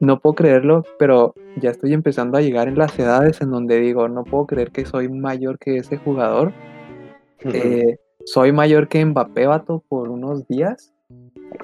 [0.00, 4.08] No puedo creerlo, pero ya estoy empezando a llegar en las edades en donde digo,
[4.08, 6.52] no puedo creer que soy mayor que ese jugador.
[7.44, 10.94] Eh, soy mayor que Mbappé, vato, por unos días.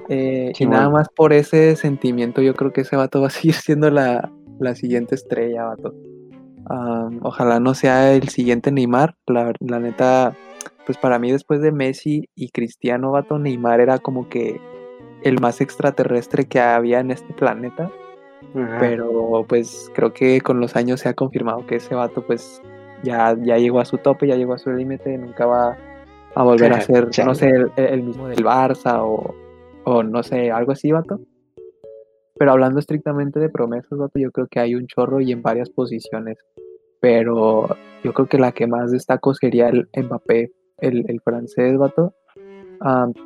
[0.09, 3.53] Eh, y nada más por ese sentimiento, yo creo que ese vato va a seguir
[3.55, 5.93] siendo la, la siguiente estrella, vato
[7.21, 9.15] ojalá no sea el siguiente Neymar.
[9.27, 10.35] La, neta,
[10.85, 14.59] pues para mí después de Messi y Cristiano, vato, Neymar era como que
[15.23, 17.91] el más extraterrestre que había en este planeta.
[18.79, 22.61] Pero pues creo que con los años se ha confirmado que ese vato pues
[23.03, 25.77] ya, ya llegó a su tope, ya llegó a su límite, nunca va
[26.35, 29.35] a volver a ser, no sé, el, mismo del Barça o,
[29.83, 31.19] o no sé, algo así, vato.
[32.37, 35.69] Pero hablando estrictamente de promesas, vato, yo creo que hay un chorro y en varias
[35.69, 36.37] posiciones.
[36.99, 37.67] Pero
[38.03, 42.13] yo creo que la que más destaco sería el Mbappé, el, el francés, vato.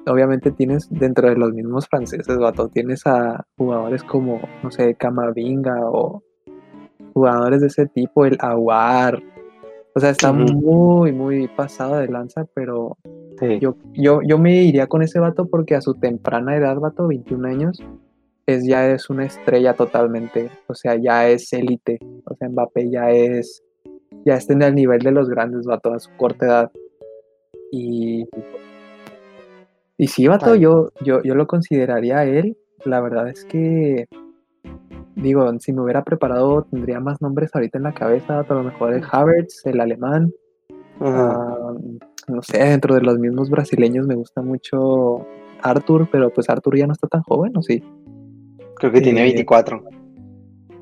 [0.05, 5.89] obviamente tienes dentro de los mismos franceses, vato, tienes a jugadores como, no sé, Camavinga
[5.89, 6.23] o
[7.13, 9.21] jugadores de ese tipo, el Aguar.
[9.95, 12.97] O sea, está muy, muy pasado de lanza, pero
[13.59, 17.47] yo, yo, yo me iría con ese vato porque a su temprana edad, vato, 21
[17.47, 17.83] años,
[18.53, 23.11] es, ya es una estrella totalmente, o sea, ya es élite, o sea, Mbappé ya
[23.11, 23.63] es,
[24.25, 26.71] ya está en el nivel de los grandes, va a su corta edad.
[27.71, 28.27] Y,
[29.97, 34.07] y sí, vato, yo, yo, yo lo consideraría él, la verdad es que,
[35.15, 38.93] digo, si me hubiera preparado tendría más nombres ahorita en la cabeza, a lo mejor
[38.93, 40.31] el Havertz, el alemán,
[41.01, 41.73] ah,
[42.27, 45.25] no sé, dentro de los mismos brasileños me gusta mucho
[45.61, 47.83] Arthur, pero pues Arthur ya no está tan joven, ¿o sí?
[48.79, 49.83] Creo que tiene 24.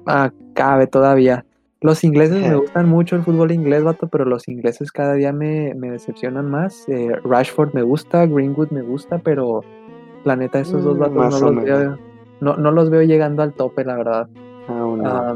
[0.06, 1.46] Ah, cabe todavía.
[1.82, 5.74] Los ingleses me gustan mucho el fútbol inglés, vato, pero los ingleses cada día me,
[5.74, 6.88] decepcionan más.
[6.88, 9.62] Eh, Rashford me gusta, Greenwood me gusta, pero
[10.24, 11.98] la neta, esos dos mm, vatos no los, veo,
[12.40, 14.30] no, los veo llegando al tope, la verdad.
[14.70, 15.36] Ah,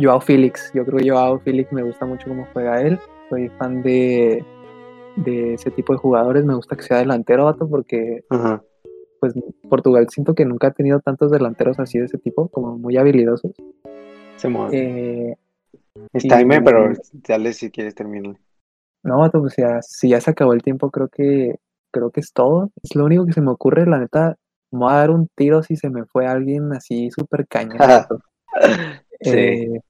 [0.00, 2.98] Joao Felix, yo creo que Joao Felix me gusta mucho cómo juega él.
[3.28, 4.44] Soy fan de,
[5.16, 6.44] de ese tipo de jugadores.
[6.44, 8.24] Me gusta que sea delantero, vato, porque
[9.20, 9.34] pues
[9.68, 13.52] Portugal siento que nunca ha tenido tantos delanteros así de ese tipo, como muy habilidosos.
[14.36, 15.30] Se mueve.
[15.30, 15.36] Eh,
[16.12, 16.92] Está pero
[17.26, 18.36] dale si quieres terminar.
[19.02, 21.56] No, vato, pues ya, si ya se acabó el tiempo, creo que
[21.90, 22.70] creo que es todo.
[22.82, 24.36] Es lo único que se me ocurre, la neta.
[24.70, 27.78] Me voy a dar un tiro si se me fue alguien así súper cañón.
[29.20, 29.80] Eh,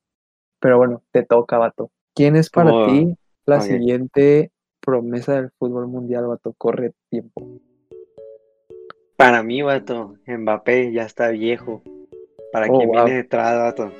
[0.58, 1.90] pero bueno, te toca, vato.
[2.14, 3.14] ¿Quién es para ti
[3.44, 6.54] la siguiente promesa del fútbol mundial, vato?
[6.56, 7.60] Corre tiempo.
[9.18, 11.82] Para mí, vato, Mbappé ya está viejo.
[12.52, 13.90] Para oh, quien viene detrás, vato.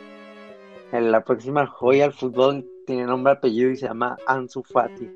[0.92, 5.10] En la próxima joya del fútbol tiene nombre, apellido y se llama Ansu Fati.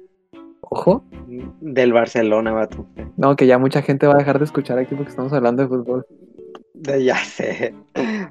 [0.63, 1.05] Ojo.
[1.61, 2.85] Del Barcelona, vato.
[3.17, 5.69] No, que ya mucha gente va a dejar de escuchar aquí porque estamos hablando de
[5.69, 6.05] fútbol.
[6.75, 7.73] Ya sé,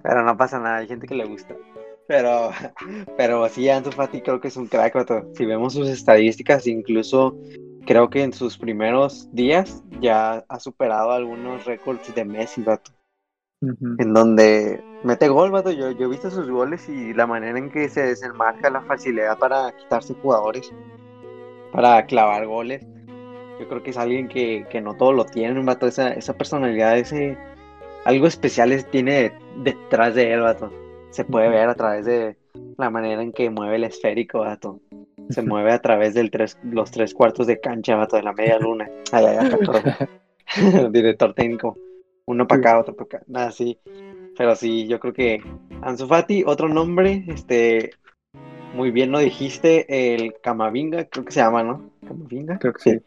[0.03, 1.55] pero no pasa nada, hay gente que le gusta.
[2.05, 2.51] Pero,
[3.15, 5.23] pero sí, Ansu Fati creo que es un crack, vato.
[5.35, 7.37] Si vemos sus estadísticas, incluso
[7.85, 12.91] creo que en sus primeros días ya ha superado algunos récords de Messi, vato.
[13.61, 15.69] En donde mete gol, vato.
[15.71, 19.37] Yo, yo he visto sus goles y la manera en que se desenmarca la facilidad
[19.37, 20.73] para quitarse jugadores,
[21.71, 22.83] para clavar goles.
[23.59, 25.85] Yo creo que es alguien que, que no todo lo tiene, vato.
[25.85, 27.37] Esa, esa personalidad, ese
[28.05, 30.71] algo especial es, tiene detrás de él, vato.
[31.11, 32.37] Se puede ver a través de
[32.77, 34.79] la manera en que mueve el esférico, vato.
[35.29, 36.29] Se mueve a través de
[36.63, 38.89] los tres cuartos de cancha, vato, de la media luna.
[39.11, 40.07] Ay, ay, ay,
[40.91, 41.77] Director técnico.
[42.25, 43.23] Uno para acá, otro para acá.
[43.27, 43.79] Nada, así.
[44.37, 45.41] Pero sí, yo creo que
[45.81, 47.91] Ansu Fati, otro nombre, este,
[48.73, 51.91] muy bien lo dijiste, el Camavinga, creo que se llama, ¿no?
[52.07, 52.59] Camavinga.
[52.59, 52.99] Creo que sí.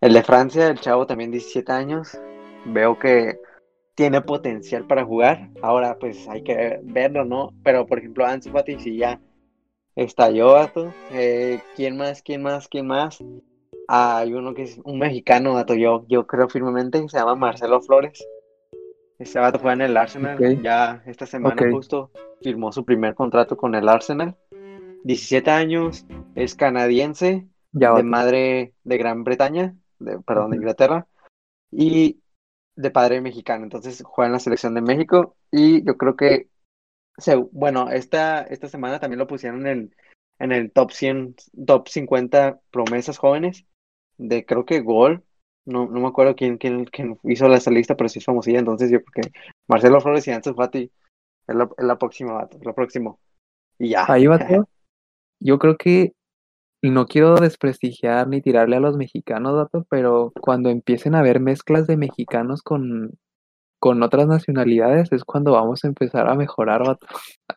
[0.00, 2.18] El de Francia, el chavo también 17 años.
[2.66, 3.38] Veo que
[3.94, 5.50] tiene potencial para jugar.
[5.62, 7.50] Ahora, pues hay que verlo, ¿no?
[7.62, 9.20] Pero, por ejemplo, Ansu Fati, si ya
[9.96, 10.92] estalló, vato.
[11.12, 12.22] Eh, ¿Quién más?
[12.22, 12.68] ¿Quién más?
[12.68, 13.22] ¿Quién más?
[13.86, 15.74] hay uno que es un mexicano, vato.
[15.74, 18.26] Yo, yo creo firmemente se llama Marcelo Flores.
[19.18, 20.62] Este vato juega en el Arsenal.
[20.62, 22.10] Ya esta semana justo
[22.42, 24.36] firmó su primer contrato con el Arsenal.
[25.04, 31.06] 17 años, es canadiense, de madre de Gran Bretaña, de, perdón, de Inglaterra.
[31.70, 32.20] Y
[32.76, 36.48] de padre mexicano, entonces juega en la selección de México y yo creo que,
[37.52, 39.94] bueno, esta, esta semana también lo pusieron en,
[40.38, 43.64] en el top 100, top 50 promesas jóvenes
[44.16, 45.24] de creo que Gol,
[45.64, 48.90] no, no me acuerdo quién, quién, quién hizo esa lista, pero sí es famosilla, entonces
[48.90, 50.90] yo creo que Marcelo Flores y Ansu Fati
[51.46, 53.18] es la, es la próxima, es lo próximo.
[53.78, 54.04] Y ya.
[54.08, 54.38] Ahí va
[55.40, 56.12] Yo creo que
[56.82, 61.86] no quiero desprestigiar ni tirarle a los mexicanos, dato, pero cuando empiecen a haber mezclas
[61.86, 63.18] de mexicanos con,
[63.84, 67.06] con otras nacionalidades es cuando vamos a empezar a mejorar, vato.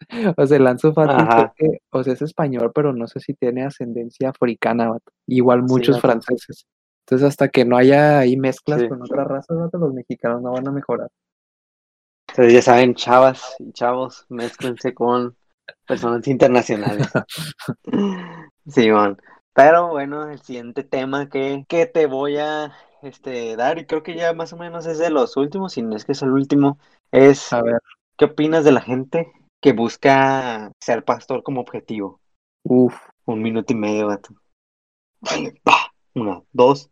[0.36, 1.54] o sea, Lanzo Fati,
[1.90, 4.92] o sea, es español, pero no sé si tiene ascendencia africana.
[5.26, 6.68] Igual muchos franceses.
[7.06, 10.72] Entonces, hasta que no haya ahí mezclas con otras razas, los mexicanos no van a
[10.74, 11.08] mejorar.
[12.28, 15.34] Entonces, ya saben, chavas y chavos, mezclense con
[15.88, 17.08] personas internacionales.
[18.68, 19.18] Simón.
[19.54, 24.16] Pero bueno, el siguiente tema que, que te voy a este, dar, y creo que
[24.16, 26.78] ya más o menos es de los últimos, si no es que es el último,
[27.12, 27.80] es a ver.
[28.18, 29.32] ¿qué opinas de la gente
[29.62, 32.20] que busca ser pastor como objetivo?
[32.64, 32.96] Uf.
[33.26, 34.34] Un minuto y medio, vato.
[35.68, 35.94] va.
[36.16, 36.90] Una, dos,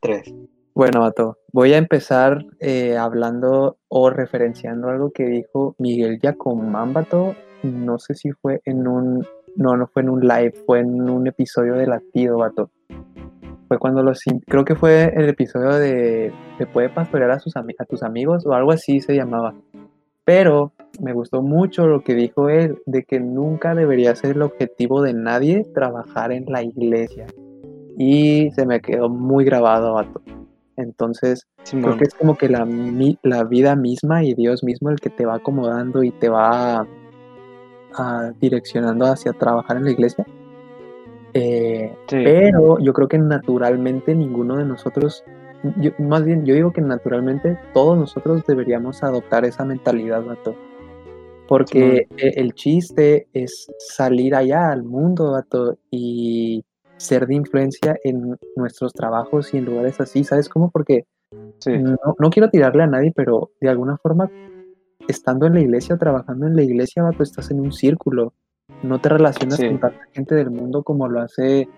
[0.00, 0.32] tres.
[0.74, 7.36] Bueno, Vato, voy a empezar eh, hablando o referenciando algo que dijo Miguel Yacomán, Vato.
[7.62, 9.24] No sé si fue en un
[9.56, 12.70] no, no fue en un live, fue en un episodio de Latido, vato.
[13.74, 14.22] Fue cuando los.
[14.46, 16.32] Creo que fue el episodio de.
[16.58, 18.46] ¿Te puede pastorear a, sus, a tus amigos?
[18.46, 19.52] O algo así se llamaba.
[20.24, 25.02] Pero me gustó mucho lo que dijo él, de que nunca debería ser el objetivo
[25.02, 27.26] de nadie trabajar en la iglesia.
[27.98, 30.22] Y se me quedó muy grabado, vato.
[30.76, 32.64] Entonces, creo que es como que la,
[33.24, 36.86] la vida misma y Dios mismo el que te va acomodando y te va
[38.40, 40.24] direccionando hacia trabajar en la iglesia.
[41.34, 45.24] Eh, pero yo creo que naturalmente ninguno de nosotros,
[45.98, 50.54] más bien yo digo que naturalmente todos nosotros deberíamos adoptar esa mentalidad, vato.
[51.48, 56.64] Porque e, el chiste es salir allá al mundo, vato, y
[56.96, 60.70] ser de influencia en nuestros trabajos y en lugares así, ¿sabes cómo?
[60.70, 61.04] Porque
[61.66, 64.30] no, no, quiero tirarle a nadie, pero de alguna forma
[65.08, 68.34] estando en la iglesia, trabajando en la iglesia, vato, estás en un círculo.
[68.82, 71.68] No te relacionas con tanta gente del mundo como lo hace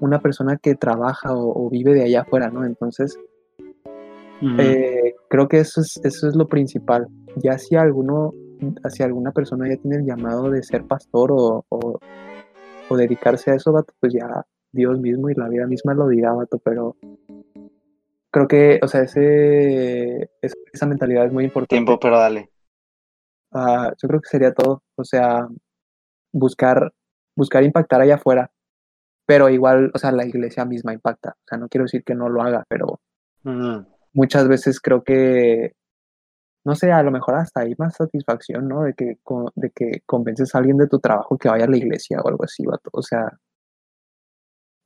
[0.00, 2.64] una persona que trabaja o, vive de allá afuera, ¿no?
[2.64, 3.18] Entonces,
[4.58, 7.06] eh, creo que eso es, eso es lo principal.
[7.36, 8.32] Ya si alguno,
[8.90, 13.72] si alguna persona ya tiene el llamado de ser pastor o, o, dedicarse a eso,
[14.00, 16.96] pues ya Dios mismo y la vida misma lo dirá, vato, pero
[18.30, 21.74] creo que, o sea, ese, esa mentalidad es muy importante.
[21.74, 22.50] Tiempo, pero dale.
[23.52, 24.82] Ah, yo creo que sería todo.
[24.96, 25.48] O sea,
[26.34, 26.92] buscar,
[27.36, 28.50] buscar impactar allá afuera.
[29.26, 31.30] Pero igual, o sea, la iglesia misma impacta.
[31.30, 33.00] O sea, no quiero decir que no lo haga, pero
[34.12, 35.72] muchas veces creo que,
[36.64, 38.82] no sé, a lo mejor hasta hay más satisfacción, ¿no?
[38.82, 39.18] De que,
[39.54, 42.44] de que convences a alguien de tu trabajo que vaya a la iglesia o algo
[42.44, 43.38] así, O sea,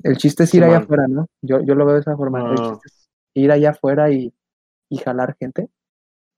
[0.04, 1.26] el chiste es ir allá afuera, ¿no?
[1.42, 2.50] Yo, yo lo veo de esa forma.
[2.50, 4.32] El chiste es ir allá afuera y,
[4.88, 5.68] y jalar gente,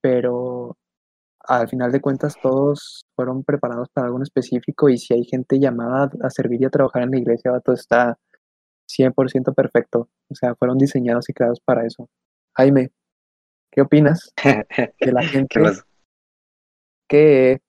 [0.01, 0.79] pero
[1.59, 6.09] al final de cuentas todos fueron preparados para algo específico y si hay gente llamada
[6.23, 8.17] a servir y a trabajar en la iglesia, todo está
[8.89, 10.09] 100% perfecto.
[10.29, 12.09] O sea, fueron diseñados y creados para eso.
[12.55, 12.93] Jaime,
[13.73, 15.61] ¿qué opinas de la gente
[17.09, 17.61] que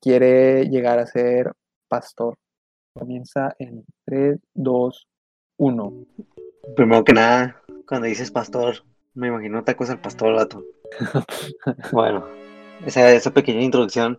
[0.00, 1.52] quiere llegar a ser
[1.88, 2.38] pastor?
[2.94, 5.08] Comienza en 3, 2,
[5.58, 6.06] 1.
[6.74, 8.76] Primero que nada, cuando dices pastor,
[9.12, 10.64] me imagino otra cosa el pastor, vato.
[11.92, 12.24] bueno,
[12.84, 14.18] esa, esa pequeña introducción.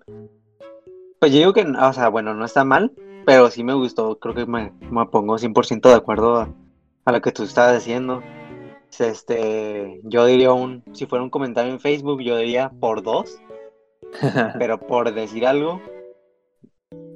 [1.20, 2.91] Pues yo digo que, o sea, bueno, no está mal,
[3.26, 4.20] pero sí me gustó.
[4.20, 6.54] Creo que me, me pongo 100% de acuerdo
[7.06, 8.22] a, lo que tú estabas diciendo.
[9.00, 13.39] Este, yo diría un, si fuera un comentario en Facebook, yo diría por dos.
[14.60, 15.82] pero por decir algo,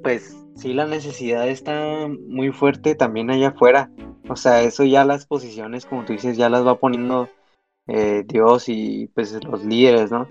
[0.02, 3.90] pues sí, la necesidad está muy fuerte también allá afuera.
[4.28, 7.28] O sea, eso ya las posiciones, como tú dices, ya las va poniendo
[7.86, 10.28] eh, Dios y pues los líderes, ¿no?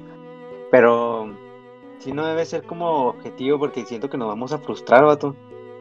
[0.72, 1.36] Pero
[2.00, 5.36] si no debe ser como objetivo porque siento que nos vamos a frustrar, vato.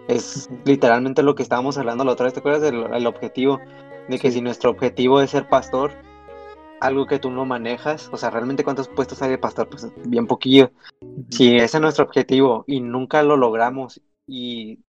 [0.08, 3.60] Es literalmente lo que estábamos hablando la otra vez, ¿te acuerdas del objetivo?
[4.08, 5.92] De que si nuestro objetivo es ser pastor,
[6.80, 10.26] algo que tú no manejas, o sea, realmente cuántos puestos hay de pastor, pues bien
[10.26, 10.72] poquillo.
[11.28, 14.80] Si ese es nuestro objetivo y nunca lo logramos y,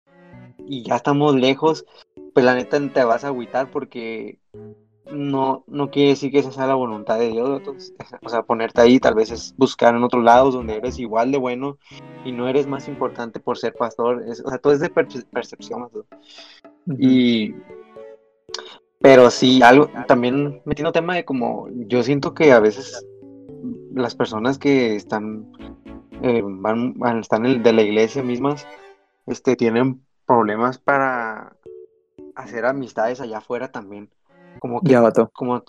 [0.66, 1.84] y ya estamos lejos,
[2.32, 4.38] pues la neta te vas a agüitar porque
[5.12, 7.62] no, no quiere decir que esa sea la voluntad de Dios.
[8.22, 11.38] o sea, ponerte ahí tal vez es buscar en otros lados donde eres igual de
[11.38, 11.78] bueno
[12.24, 14.24] y no eres más importante por ser pastor.
[14.28, 15.88] o sea, todo es de percepción.
[16.98, 17.54] Y.
[19.00, 23.06] Pero sí, algo también metiendo tema de como yo siento que a veces
[23.94, 25.50] las personas que están
[26.22, 28.66] eh, van, están de la iglesia mismas
[29.26, 31.56] este tienen problemas para
[32.34, 34.10] hacer amistades allá afuera también
[34.60, 34.96] como que,
[35.32, 35.64] como,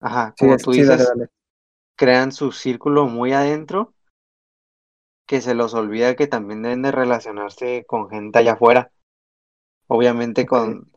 [0.00, 1.12] ajá, como tú dices,
[1.96, 3.94] crean su círculo muy adentro,
[5.26, 8.90] que se los olvida que también deben de relacionarse con gente allá afuera.
[9.86, 10.90] Obviamente con,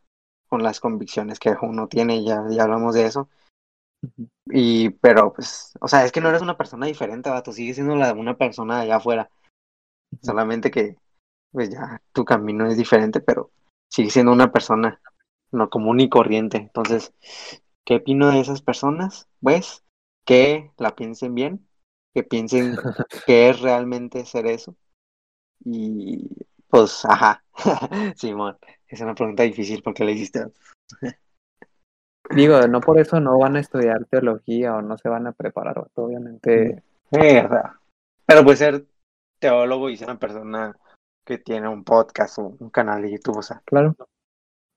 [0.47, 3.29] con las convicciones que uno tiene, ya, ya hablamos de eso.
[4.45, 7.95] Y, pero pues, o sea, es que no eres una persona diferente, vato, sigues siendo
[7.95, 9.29] la de una persona allá afuera.
[10.21, 10.97] Solamente que,
[11.51, 13.51] pues ya, tu camino es diferente, pero
[13.89, 15.01] sigues siendo una persona
[15.53, 16.57] no común y corriente.
[16.57, 17.13] Entonces,
[17.85, 19.27] ¿qué opino de esas personas?
[19.41, 19.83] Pues
[20.25, 21.67] que la piensen bien,
[22.13, 22.75] que piensen
[23.25, 24.75] que es realmente ser eso.
[25.65, 26.29] Y
[26.67, 27.43] pues, ajá,
[28.15, 30.45] Simón, es una pregunta difícil porque la hiciste.
[32.29, 35.87] Digo, no por eso no van a estudiar teología o no se van a preparar,
[35.95, 36.81] obviamente.
[38.25, 38.85] pero puede ser
[39.39, 40.75] teólogo y ser una persona
[41.25, 43.61] que tiene un podcast o un canal de YouTube, o sea.
[43.65, 43.95] Claro.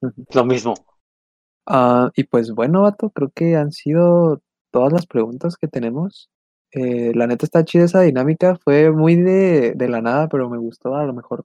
[0.34, 0.74] Lo mismo.
[1.66, 6.30] Ah, y pues bueno, Vato, creo que han sido todas las preguntas que tenemos.
[6.72, 10.58] Eh, la neta está chida esa dinámica, fue muy de, de la nada, pero me
[10.58, 11.44] gustó a lo mejor.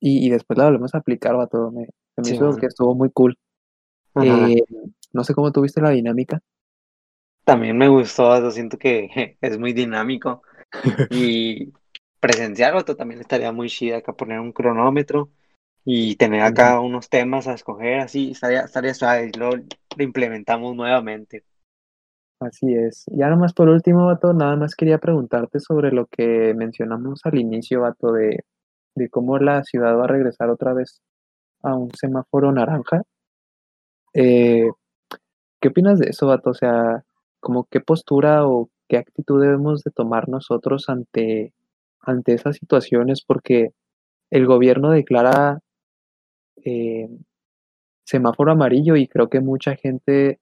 [0.00, 3.38] Y, y después la volvemos a aplicar, Vato, me, me hizo que estuvo muy cool.
[4.22, 4.62] Eh,
[5.12, 6.40] no sé cómo tuviste la dinámica.
[7.44, 10.42] También me gustó, siento que es muy dinámico.
[11.10, 11.72] y
[12.20, 15.30] presenciar, Vato, también estaría muy chida acá poner un cronómetro
[15.84, 19.50] y tener acá unos temas a escoger, así estaría, estaría suave, y lo,
[19.98, 21.44] implementamos nuevamente.
[22.40, 23.04] Así es.
[23.08, 27.82] Ya nomás por último, Vato, nada más quería preguntarte sobre lo que mencionamos al inicio,
[27.82, 28.44] Vato, de,
[28.94, 31.00] de cómo la ciudad va a regresar otra vez
[31.62, 33.02] a un semáforo naranja.
[34.14, 34.68] Eh,
[35.60, 36.50] ¿Qué opinas de eso, Vato?
[36.50, 37.04] O sea,
[37.40, 41.52] como qué postura o qué actitud debemos de tomar nosotros ante,
[42.00, 43.70] ante esas situaciones, porque
[44.30, 45.60] el gobierno declara
[46.64, 47.08] eh,
[48.04, 50.40] semáforo amarillo y creo que mucha gente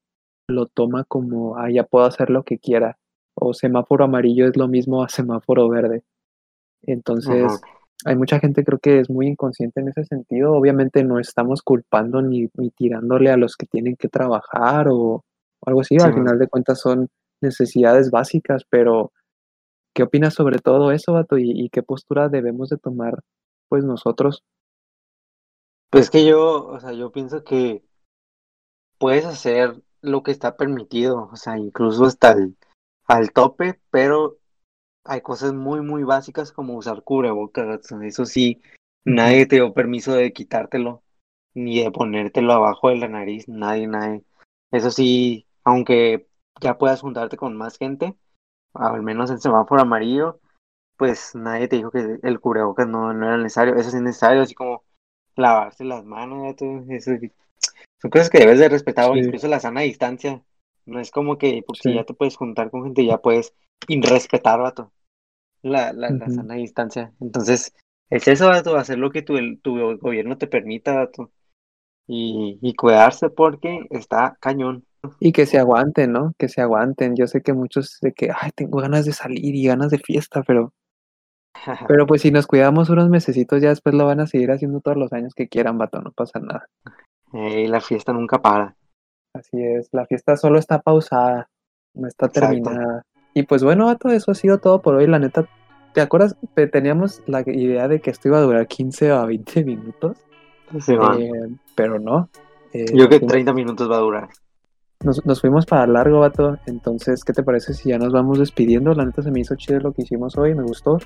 [0.48, 2.98] lo toma como, ah, ya puedo hacer lo que quiera,
[3.34, 6.02] o semáforo amarillo es lo mismo a semáforo verde.
[6.82, 7.60] Entonces,
[8.04, 10.52] hay mucha gente creo que es muy inconsciente en ese sentido.
[10.52, 15.24] Obviamente no estamos culpando ni, ni tirándole a los que tienen que trabajar o,
[15.64, 15.96] algo así.
[16.00, 17.08] Al final de cuentas son
[17.40, 19.12] necesidades básicas, pero
[19.94, 21.38] ¿qué opinas sobre todo eso, Vato?
[21.38, 23.20] ¿Y, qué postura debemos de tomar
[23.68, 24.42] pues nosotros?
[25.93, 27.84] Pues que yo, o sea, yo pienso que
[28.97, 32.57] puedes hacer lo que está permitido, o sea, incluso hasta el,
[33.07, 34.38] al tope, pero
[35.05, 37.93] hay cosas muy, muy básicas como usar cubrebocas.
[38.01, 38.62] Eso sí,
[39.05, 41.03] nadie te dio permiso de quitártelo,
[41.53, 44.24] ni de ponértelo abajo de la nariz, nadie, nadie.
[44.70, 46.26] Eso sí, aunque
[46.62, 48.16] ya puedas juntarte con más gente,
[48.72, 50.40] al menos el semáforo amarillo,
[50.97, 53.74] pues nadie te dijo que el cubrebocas no, no era necesario.
[53.74, 54.84] Eso es necesario, así como
[55.36, 56.54] lavarse las manos,
[56.88, 57.12] eso,
[58.02, 60.42] son cosas que debes de respetar, incluso la sana distancia.
[60.86, 63.54] No es como que porque ya te puedes juntar con gente, ya puedes
[63.86, 64.90] irrespetar, vato.
[65.62, 67.12] La, la, la sana distancia.
[67.20, 67.72] Entonces,
[68.10, 71.30] es eso, vato, hacer lo que tu, tu gobierno te permita, vato.
[72.08, 74.84] Y, y cuidarse porque está cañón.
[75.20, 76.32] Y que se aguanten, ¿no?
[76.36, 77.14] Que se aguanten.
[77.14, 80.42] Yo sé que muchos de que, ay, tengo ganas de salir y ganas de fiesta,
[80.42, 80.72] pero
[81.86, 84.96] pero pues si nos cuidamos unos mesecitos, ya después lo van a seguir haciendo todos
[84.96, 86.66] los años que quieran, vato, no pasa nada.
[87.32, 88.76] Y la fiesta nunca para.
[89.34, 91.48] Así es, la fiesta solo está pausada,
[91.94, 93.05] no está terminada.
[93.34, 95.07] Y pues bueno, todo eso ha sido todo por hoy.
[95.07, 95.48] La neta,
[95.94, 96.36] ¿te acuerdas?
[96.70, 100.18] Teníamos la idea de que esto iba a durar 15 a 20 minutos.
[100.80, 101.30] Sí, eh,
[101.74, 102.28] pero no.
[102.72, 104.28] Eh, Yo que 30 minutos va a durar.
[105.03, 106.59] Nos, nos, fuimos para largo, vato.
[106.66, 108.92] Entonces, ¿qué te parece si ya nos vamos despidiendo?
[108.94, 110.98] La neta se me hizo chido lo que hicimos hoy, me gustó.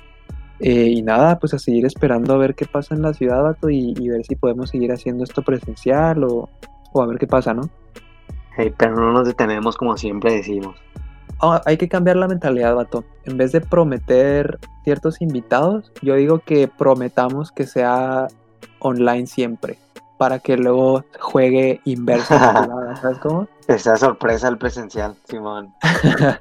[0.59, 3.69] Eh, y nada, pues a seguir esperando a ver qué pasa en la ciudad, vato,
[3.69, 6.49] y, ver si podemos seguir haciendo esto presencial o,
[6.93, 7.69] o a ver qué pasa, ¿no?
[8.77, 10.75] pero no nos detenemos como siempre decimos.
[11.39, 13.03] Ah, hay que cambiar la mentalidad, vato.
[13.25, 18.27] En vez de prometer ciertos invitados, yo digo que prometamos que sea
[18.79, 19.77] online siempre,
[20.17, 22.35] para que luego juegue inverso.
[23.01, 23.47] ¿Sabes cómo?
[23.67, 25.73] Esa sorpresa el presencial, Simón.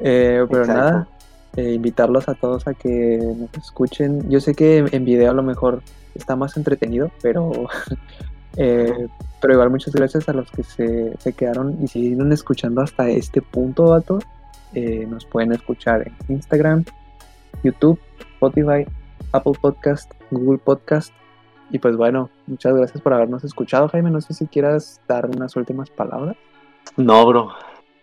[0.00, 1.08] Eh, pero nada,
[1.56, 4.28] eh, invitarlos a todos a que nos escuchen.
[4.30, 5.82] Yo sé que en video a lo mejor
[6.14, 7.52] está más entretenido, pero
[8.60, 9.08] Eh,
[9.40, 13.40] pero igual muchas gracias a los que se, se quedaron y siguieron escuchando hasta este
[13.40, 14.18] punto, vato.
[14.74, 16.84] Eh, nos pueden escuchar en Instagram,
[17.62, 18.84] YouTube, Spotify,
[19.32, 21.12] Apple Podcast, Google Podcast.
[21.70, 24.10] Y pues bueno, muchas gracias por habernos escuchado, Jaime.
[24.10, 26.36] No sé si quieras dar unas últimas palabras.
[26.96, 27.52] No, bro.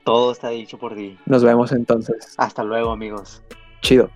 [0.06, 1.18] Todo está dicho por ti.
[1.26, 2.36] Nos vemos entonces.
[2.38, 3.42] Hasta luego, amigos.
[3.82, 4.12] Chido.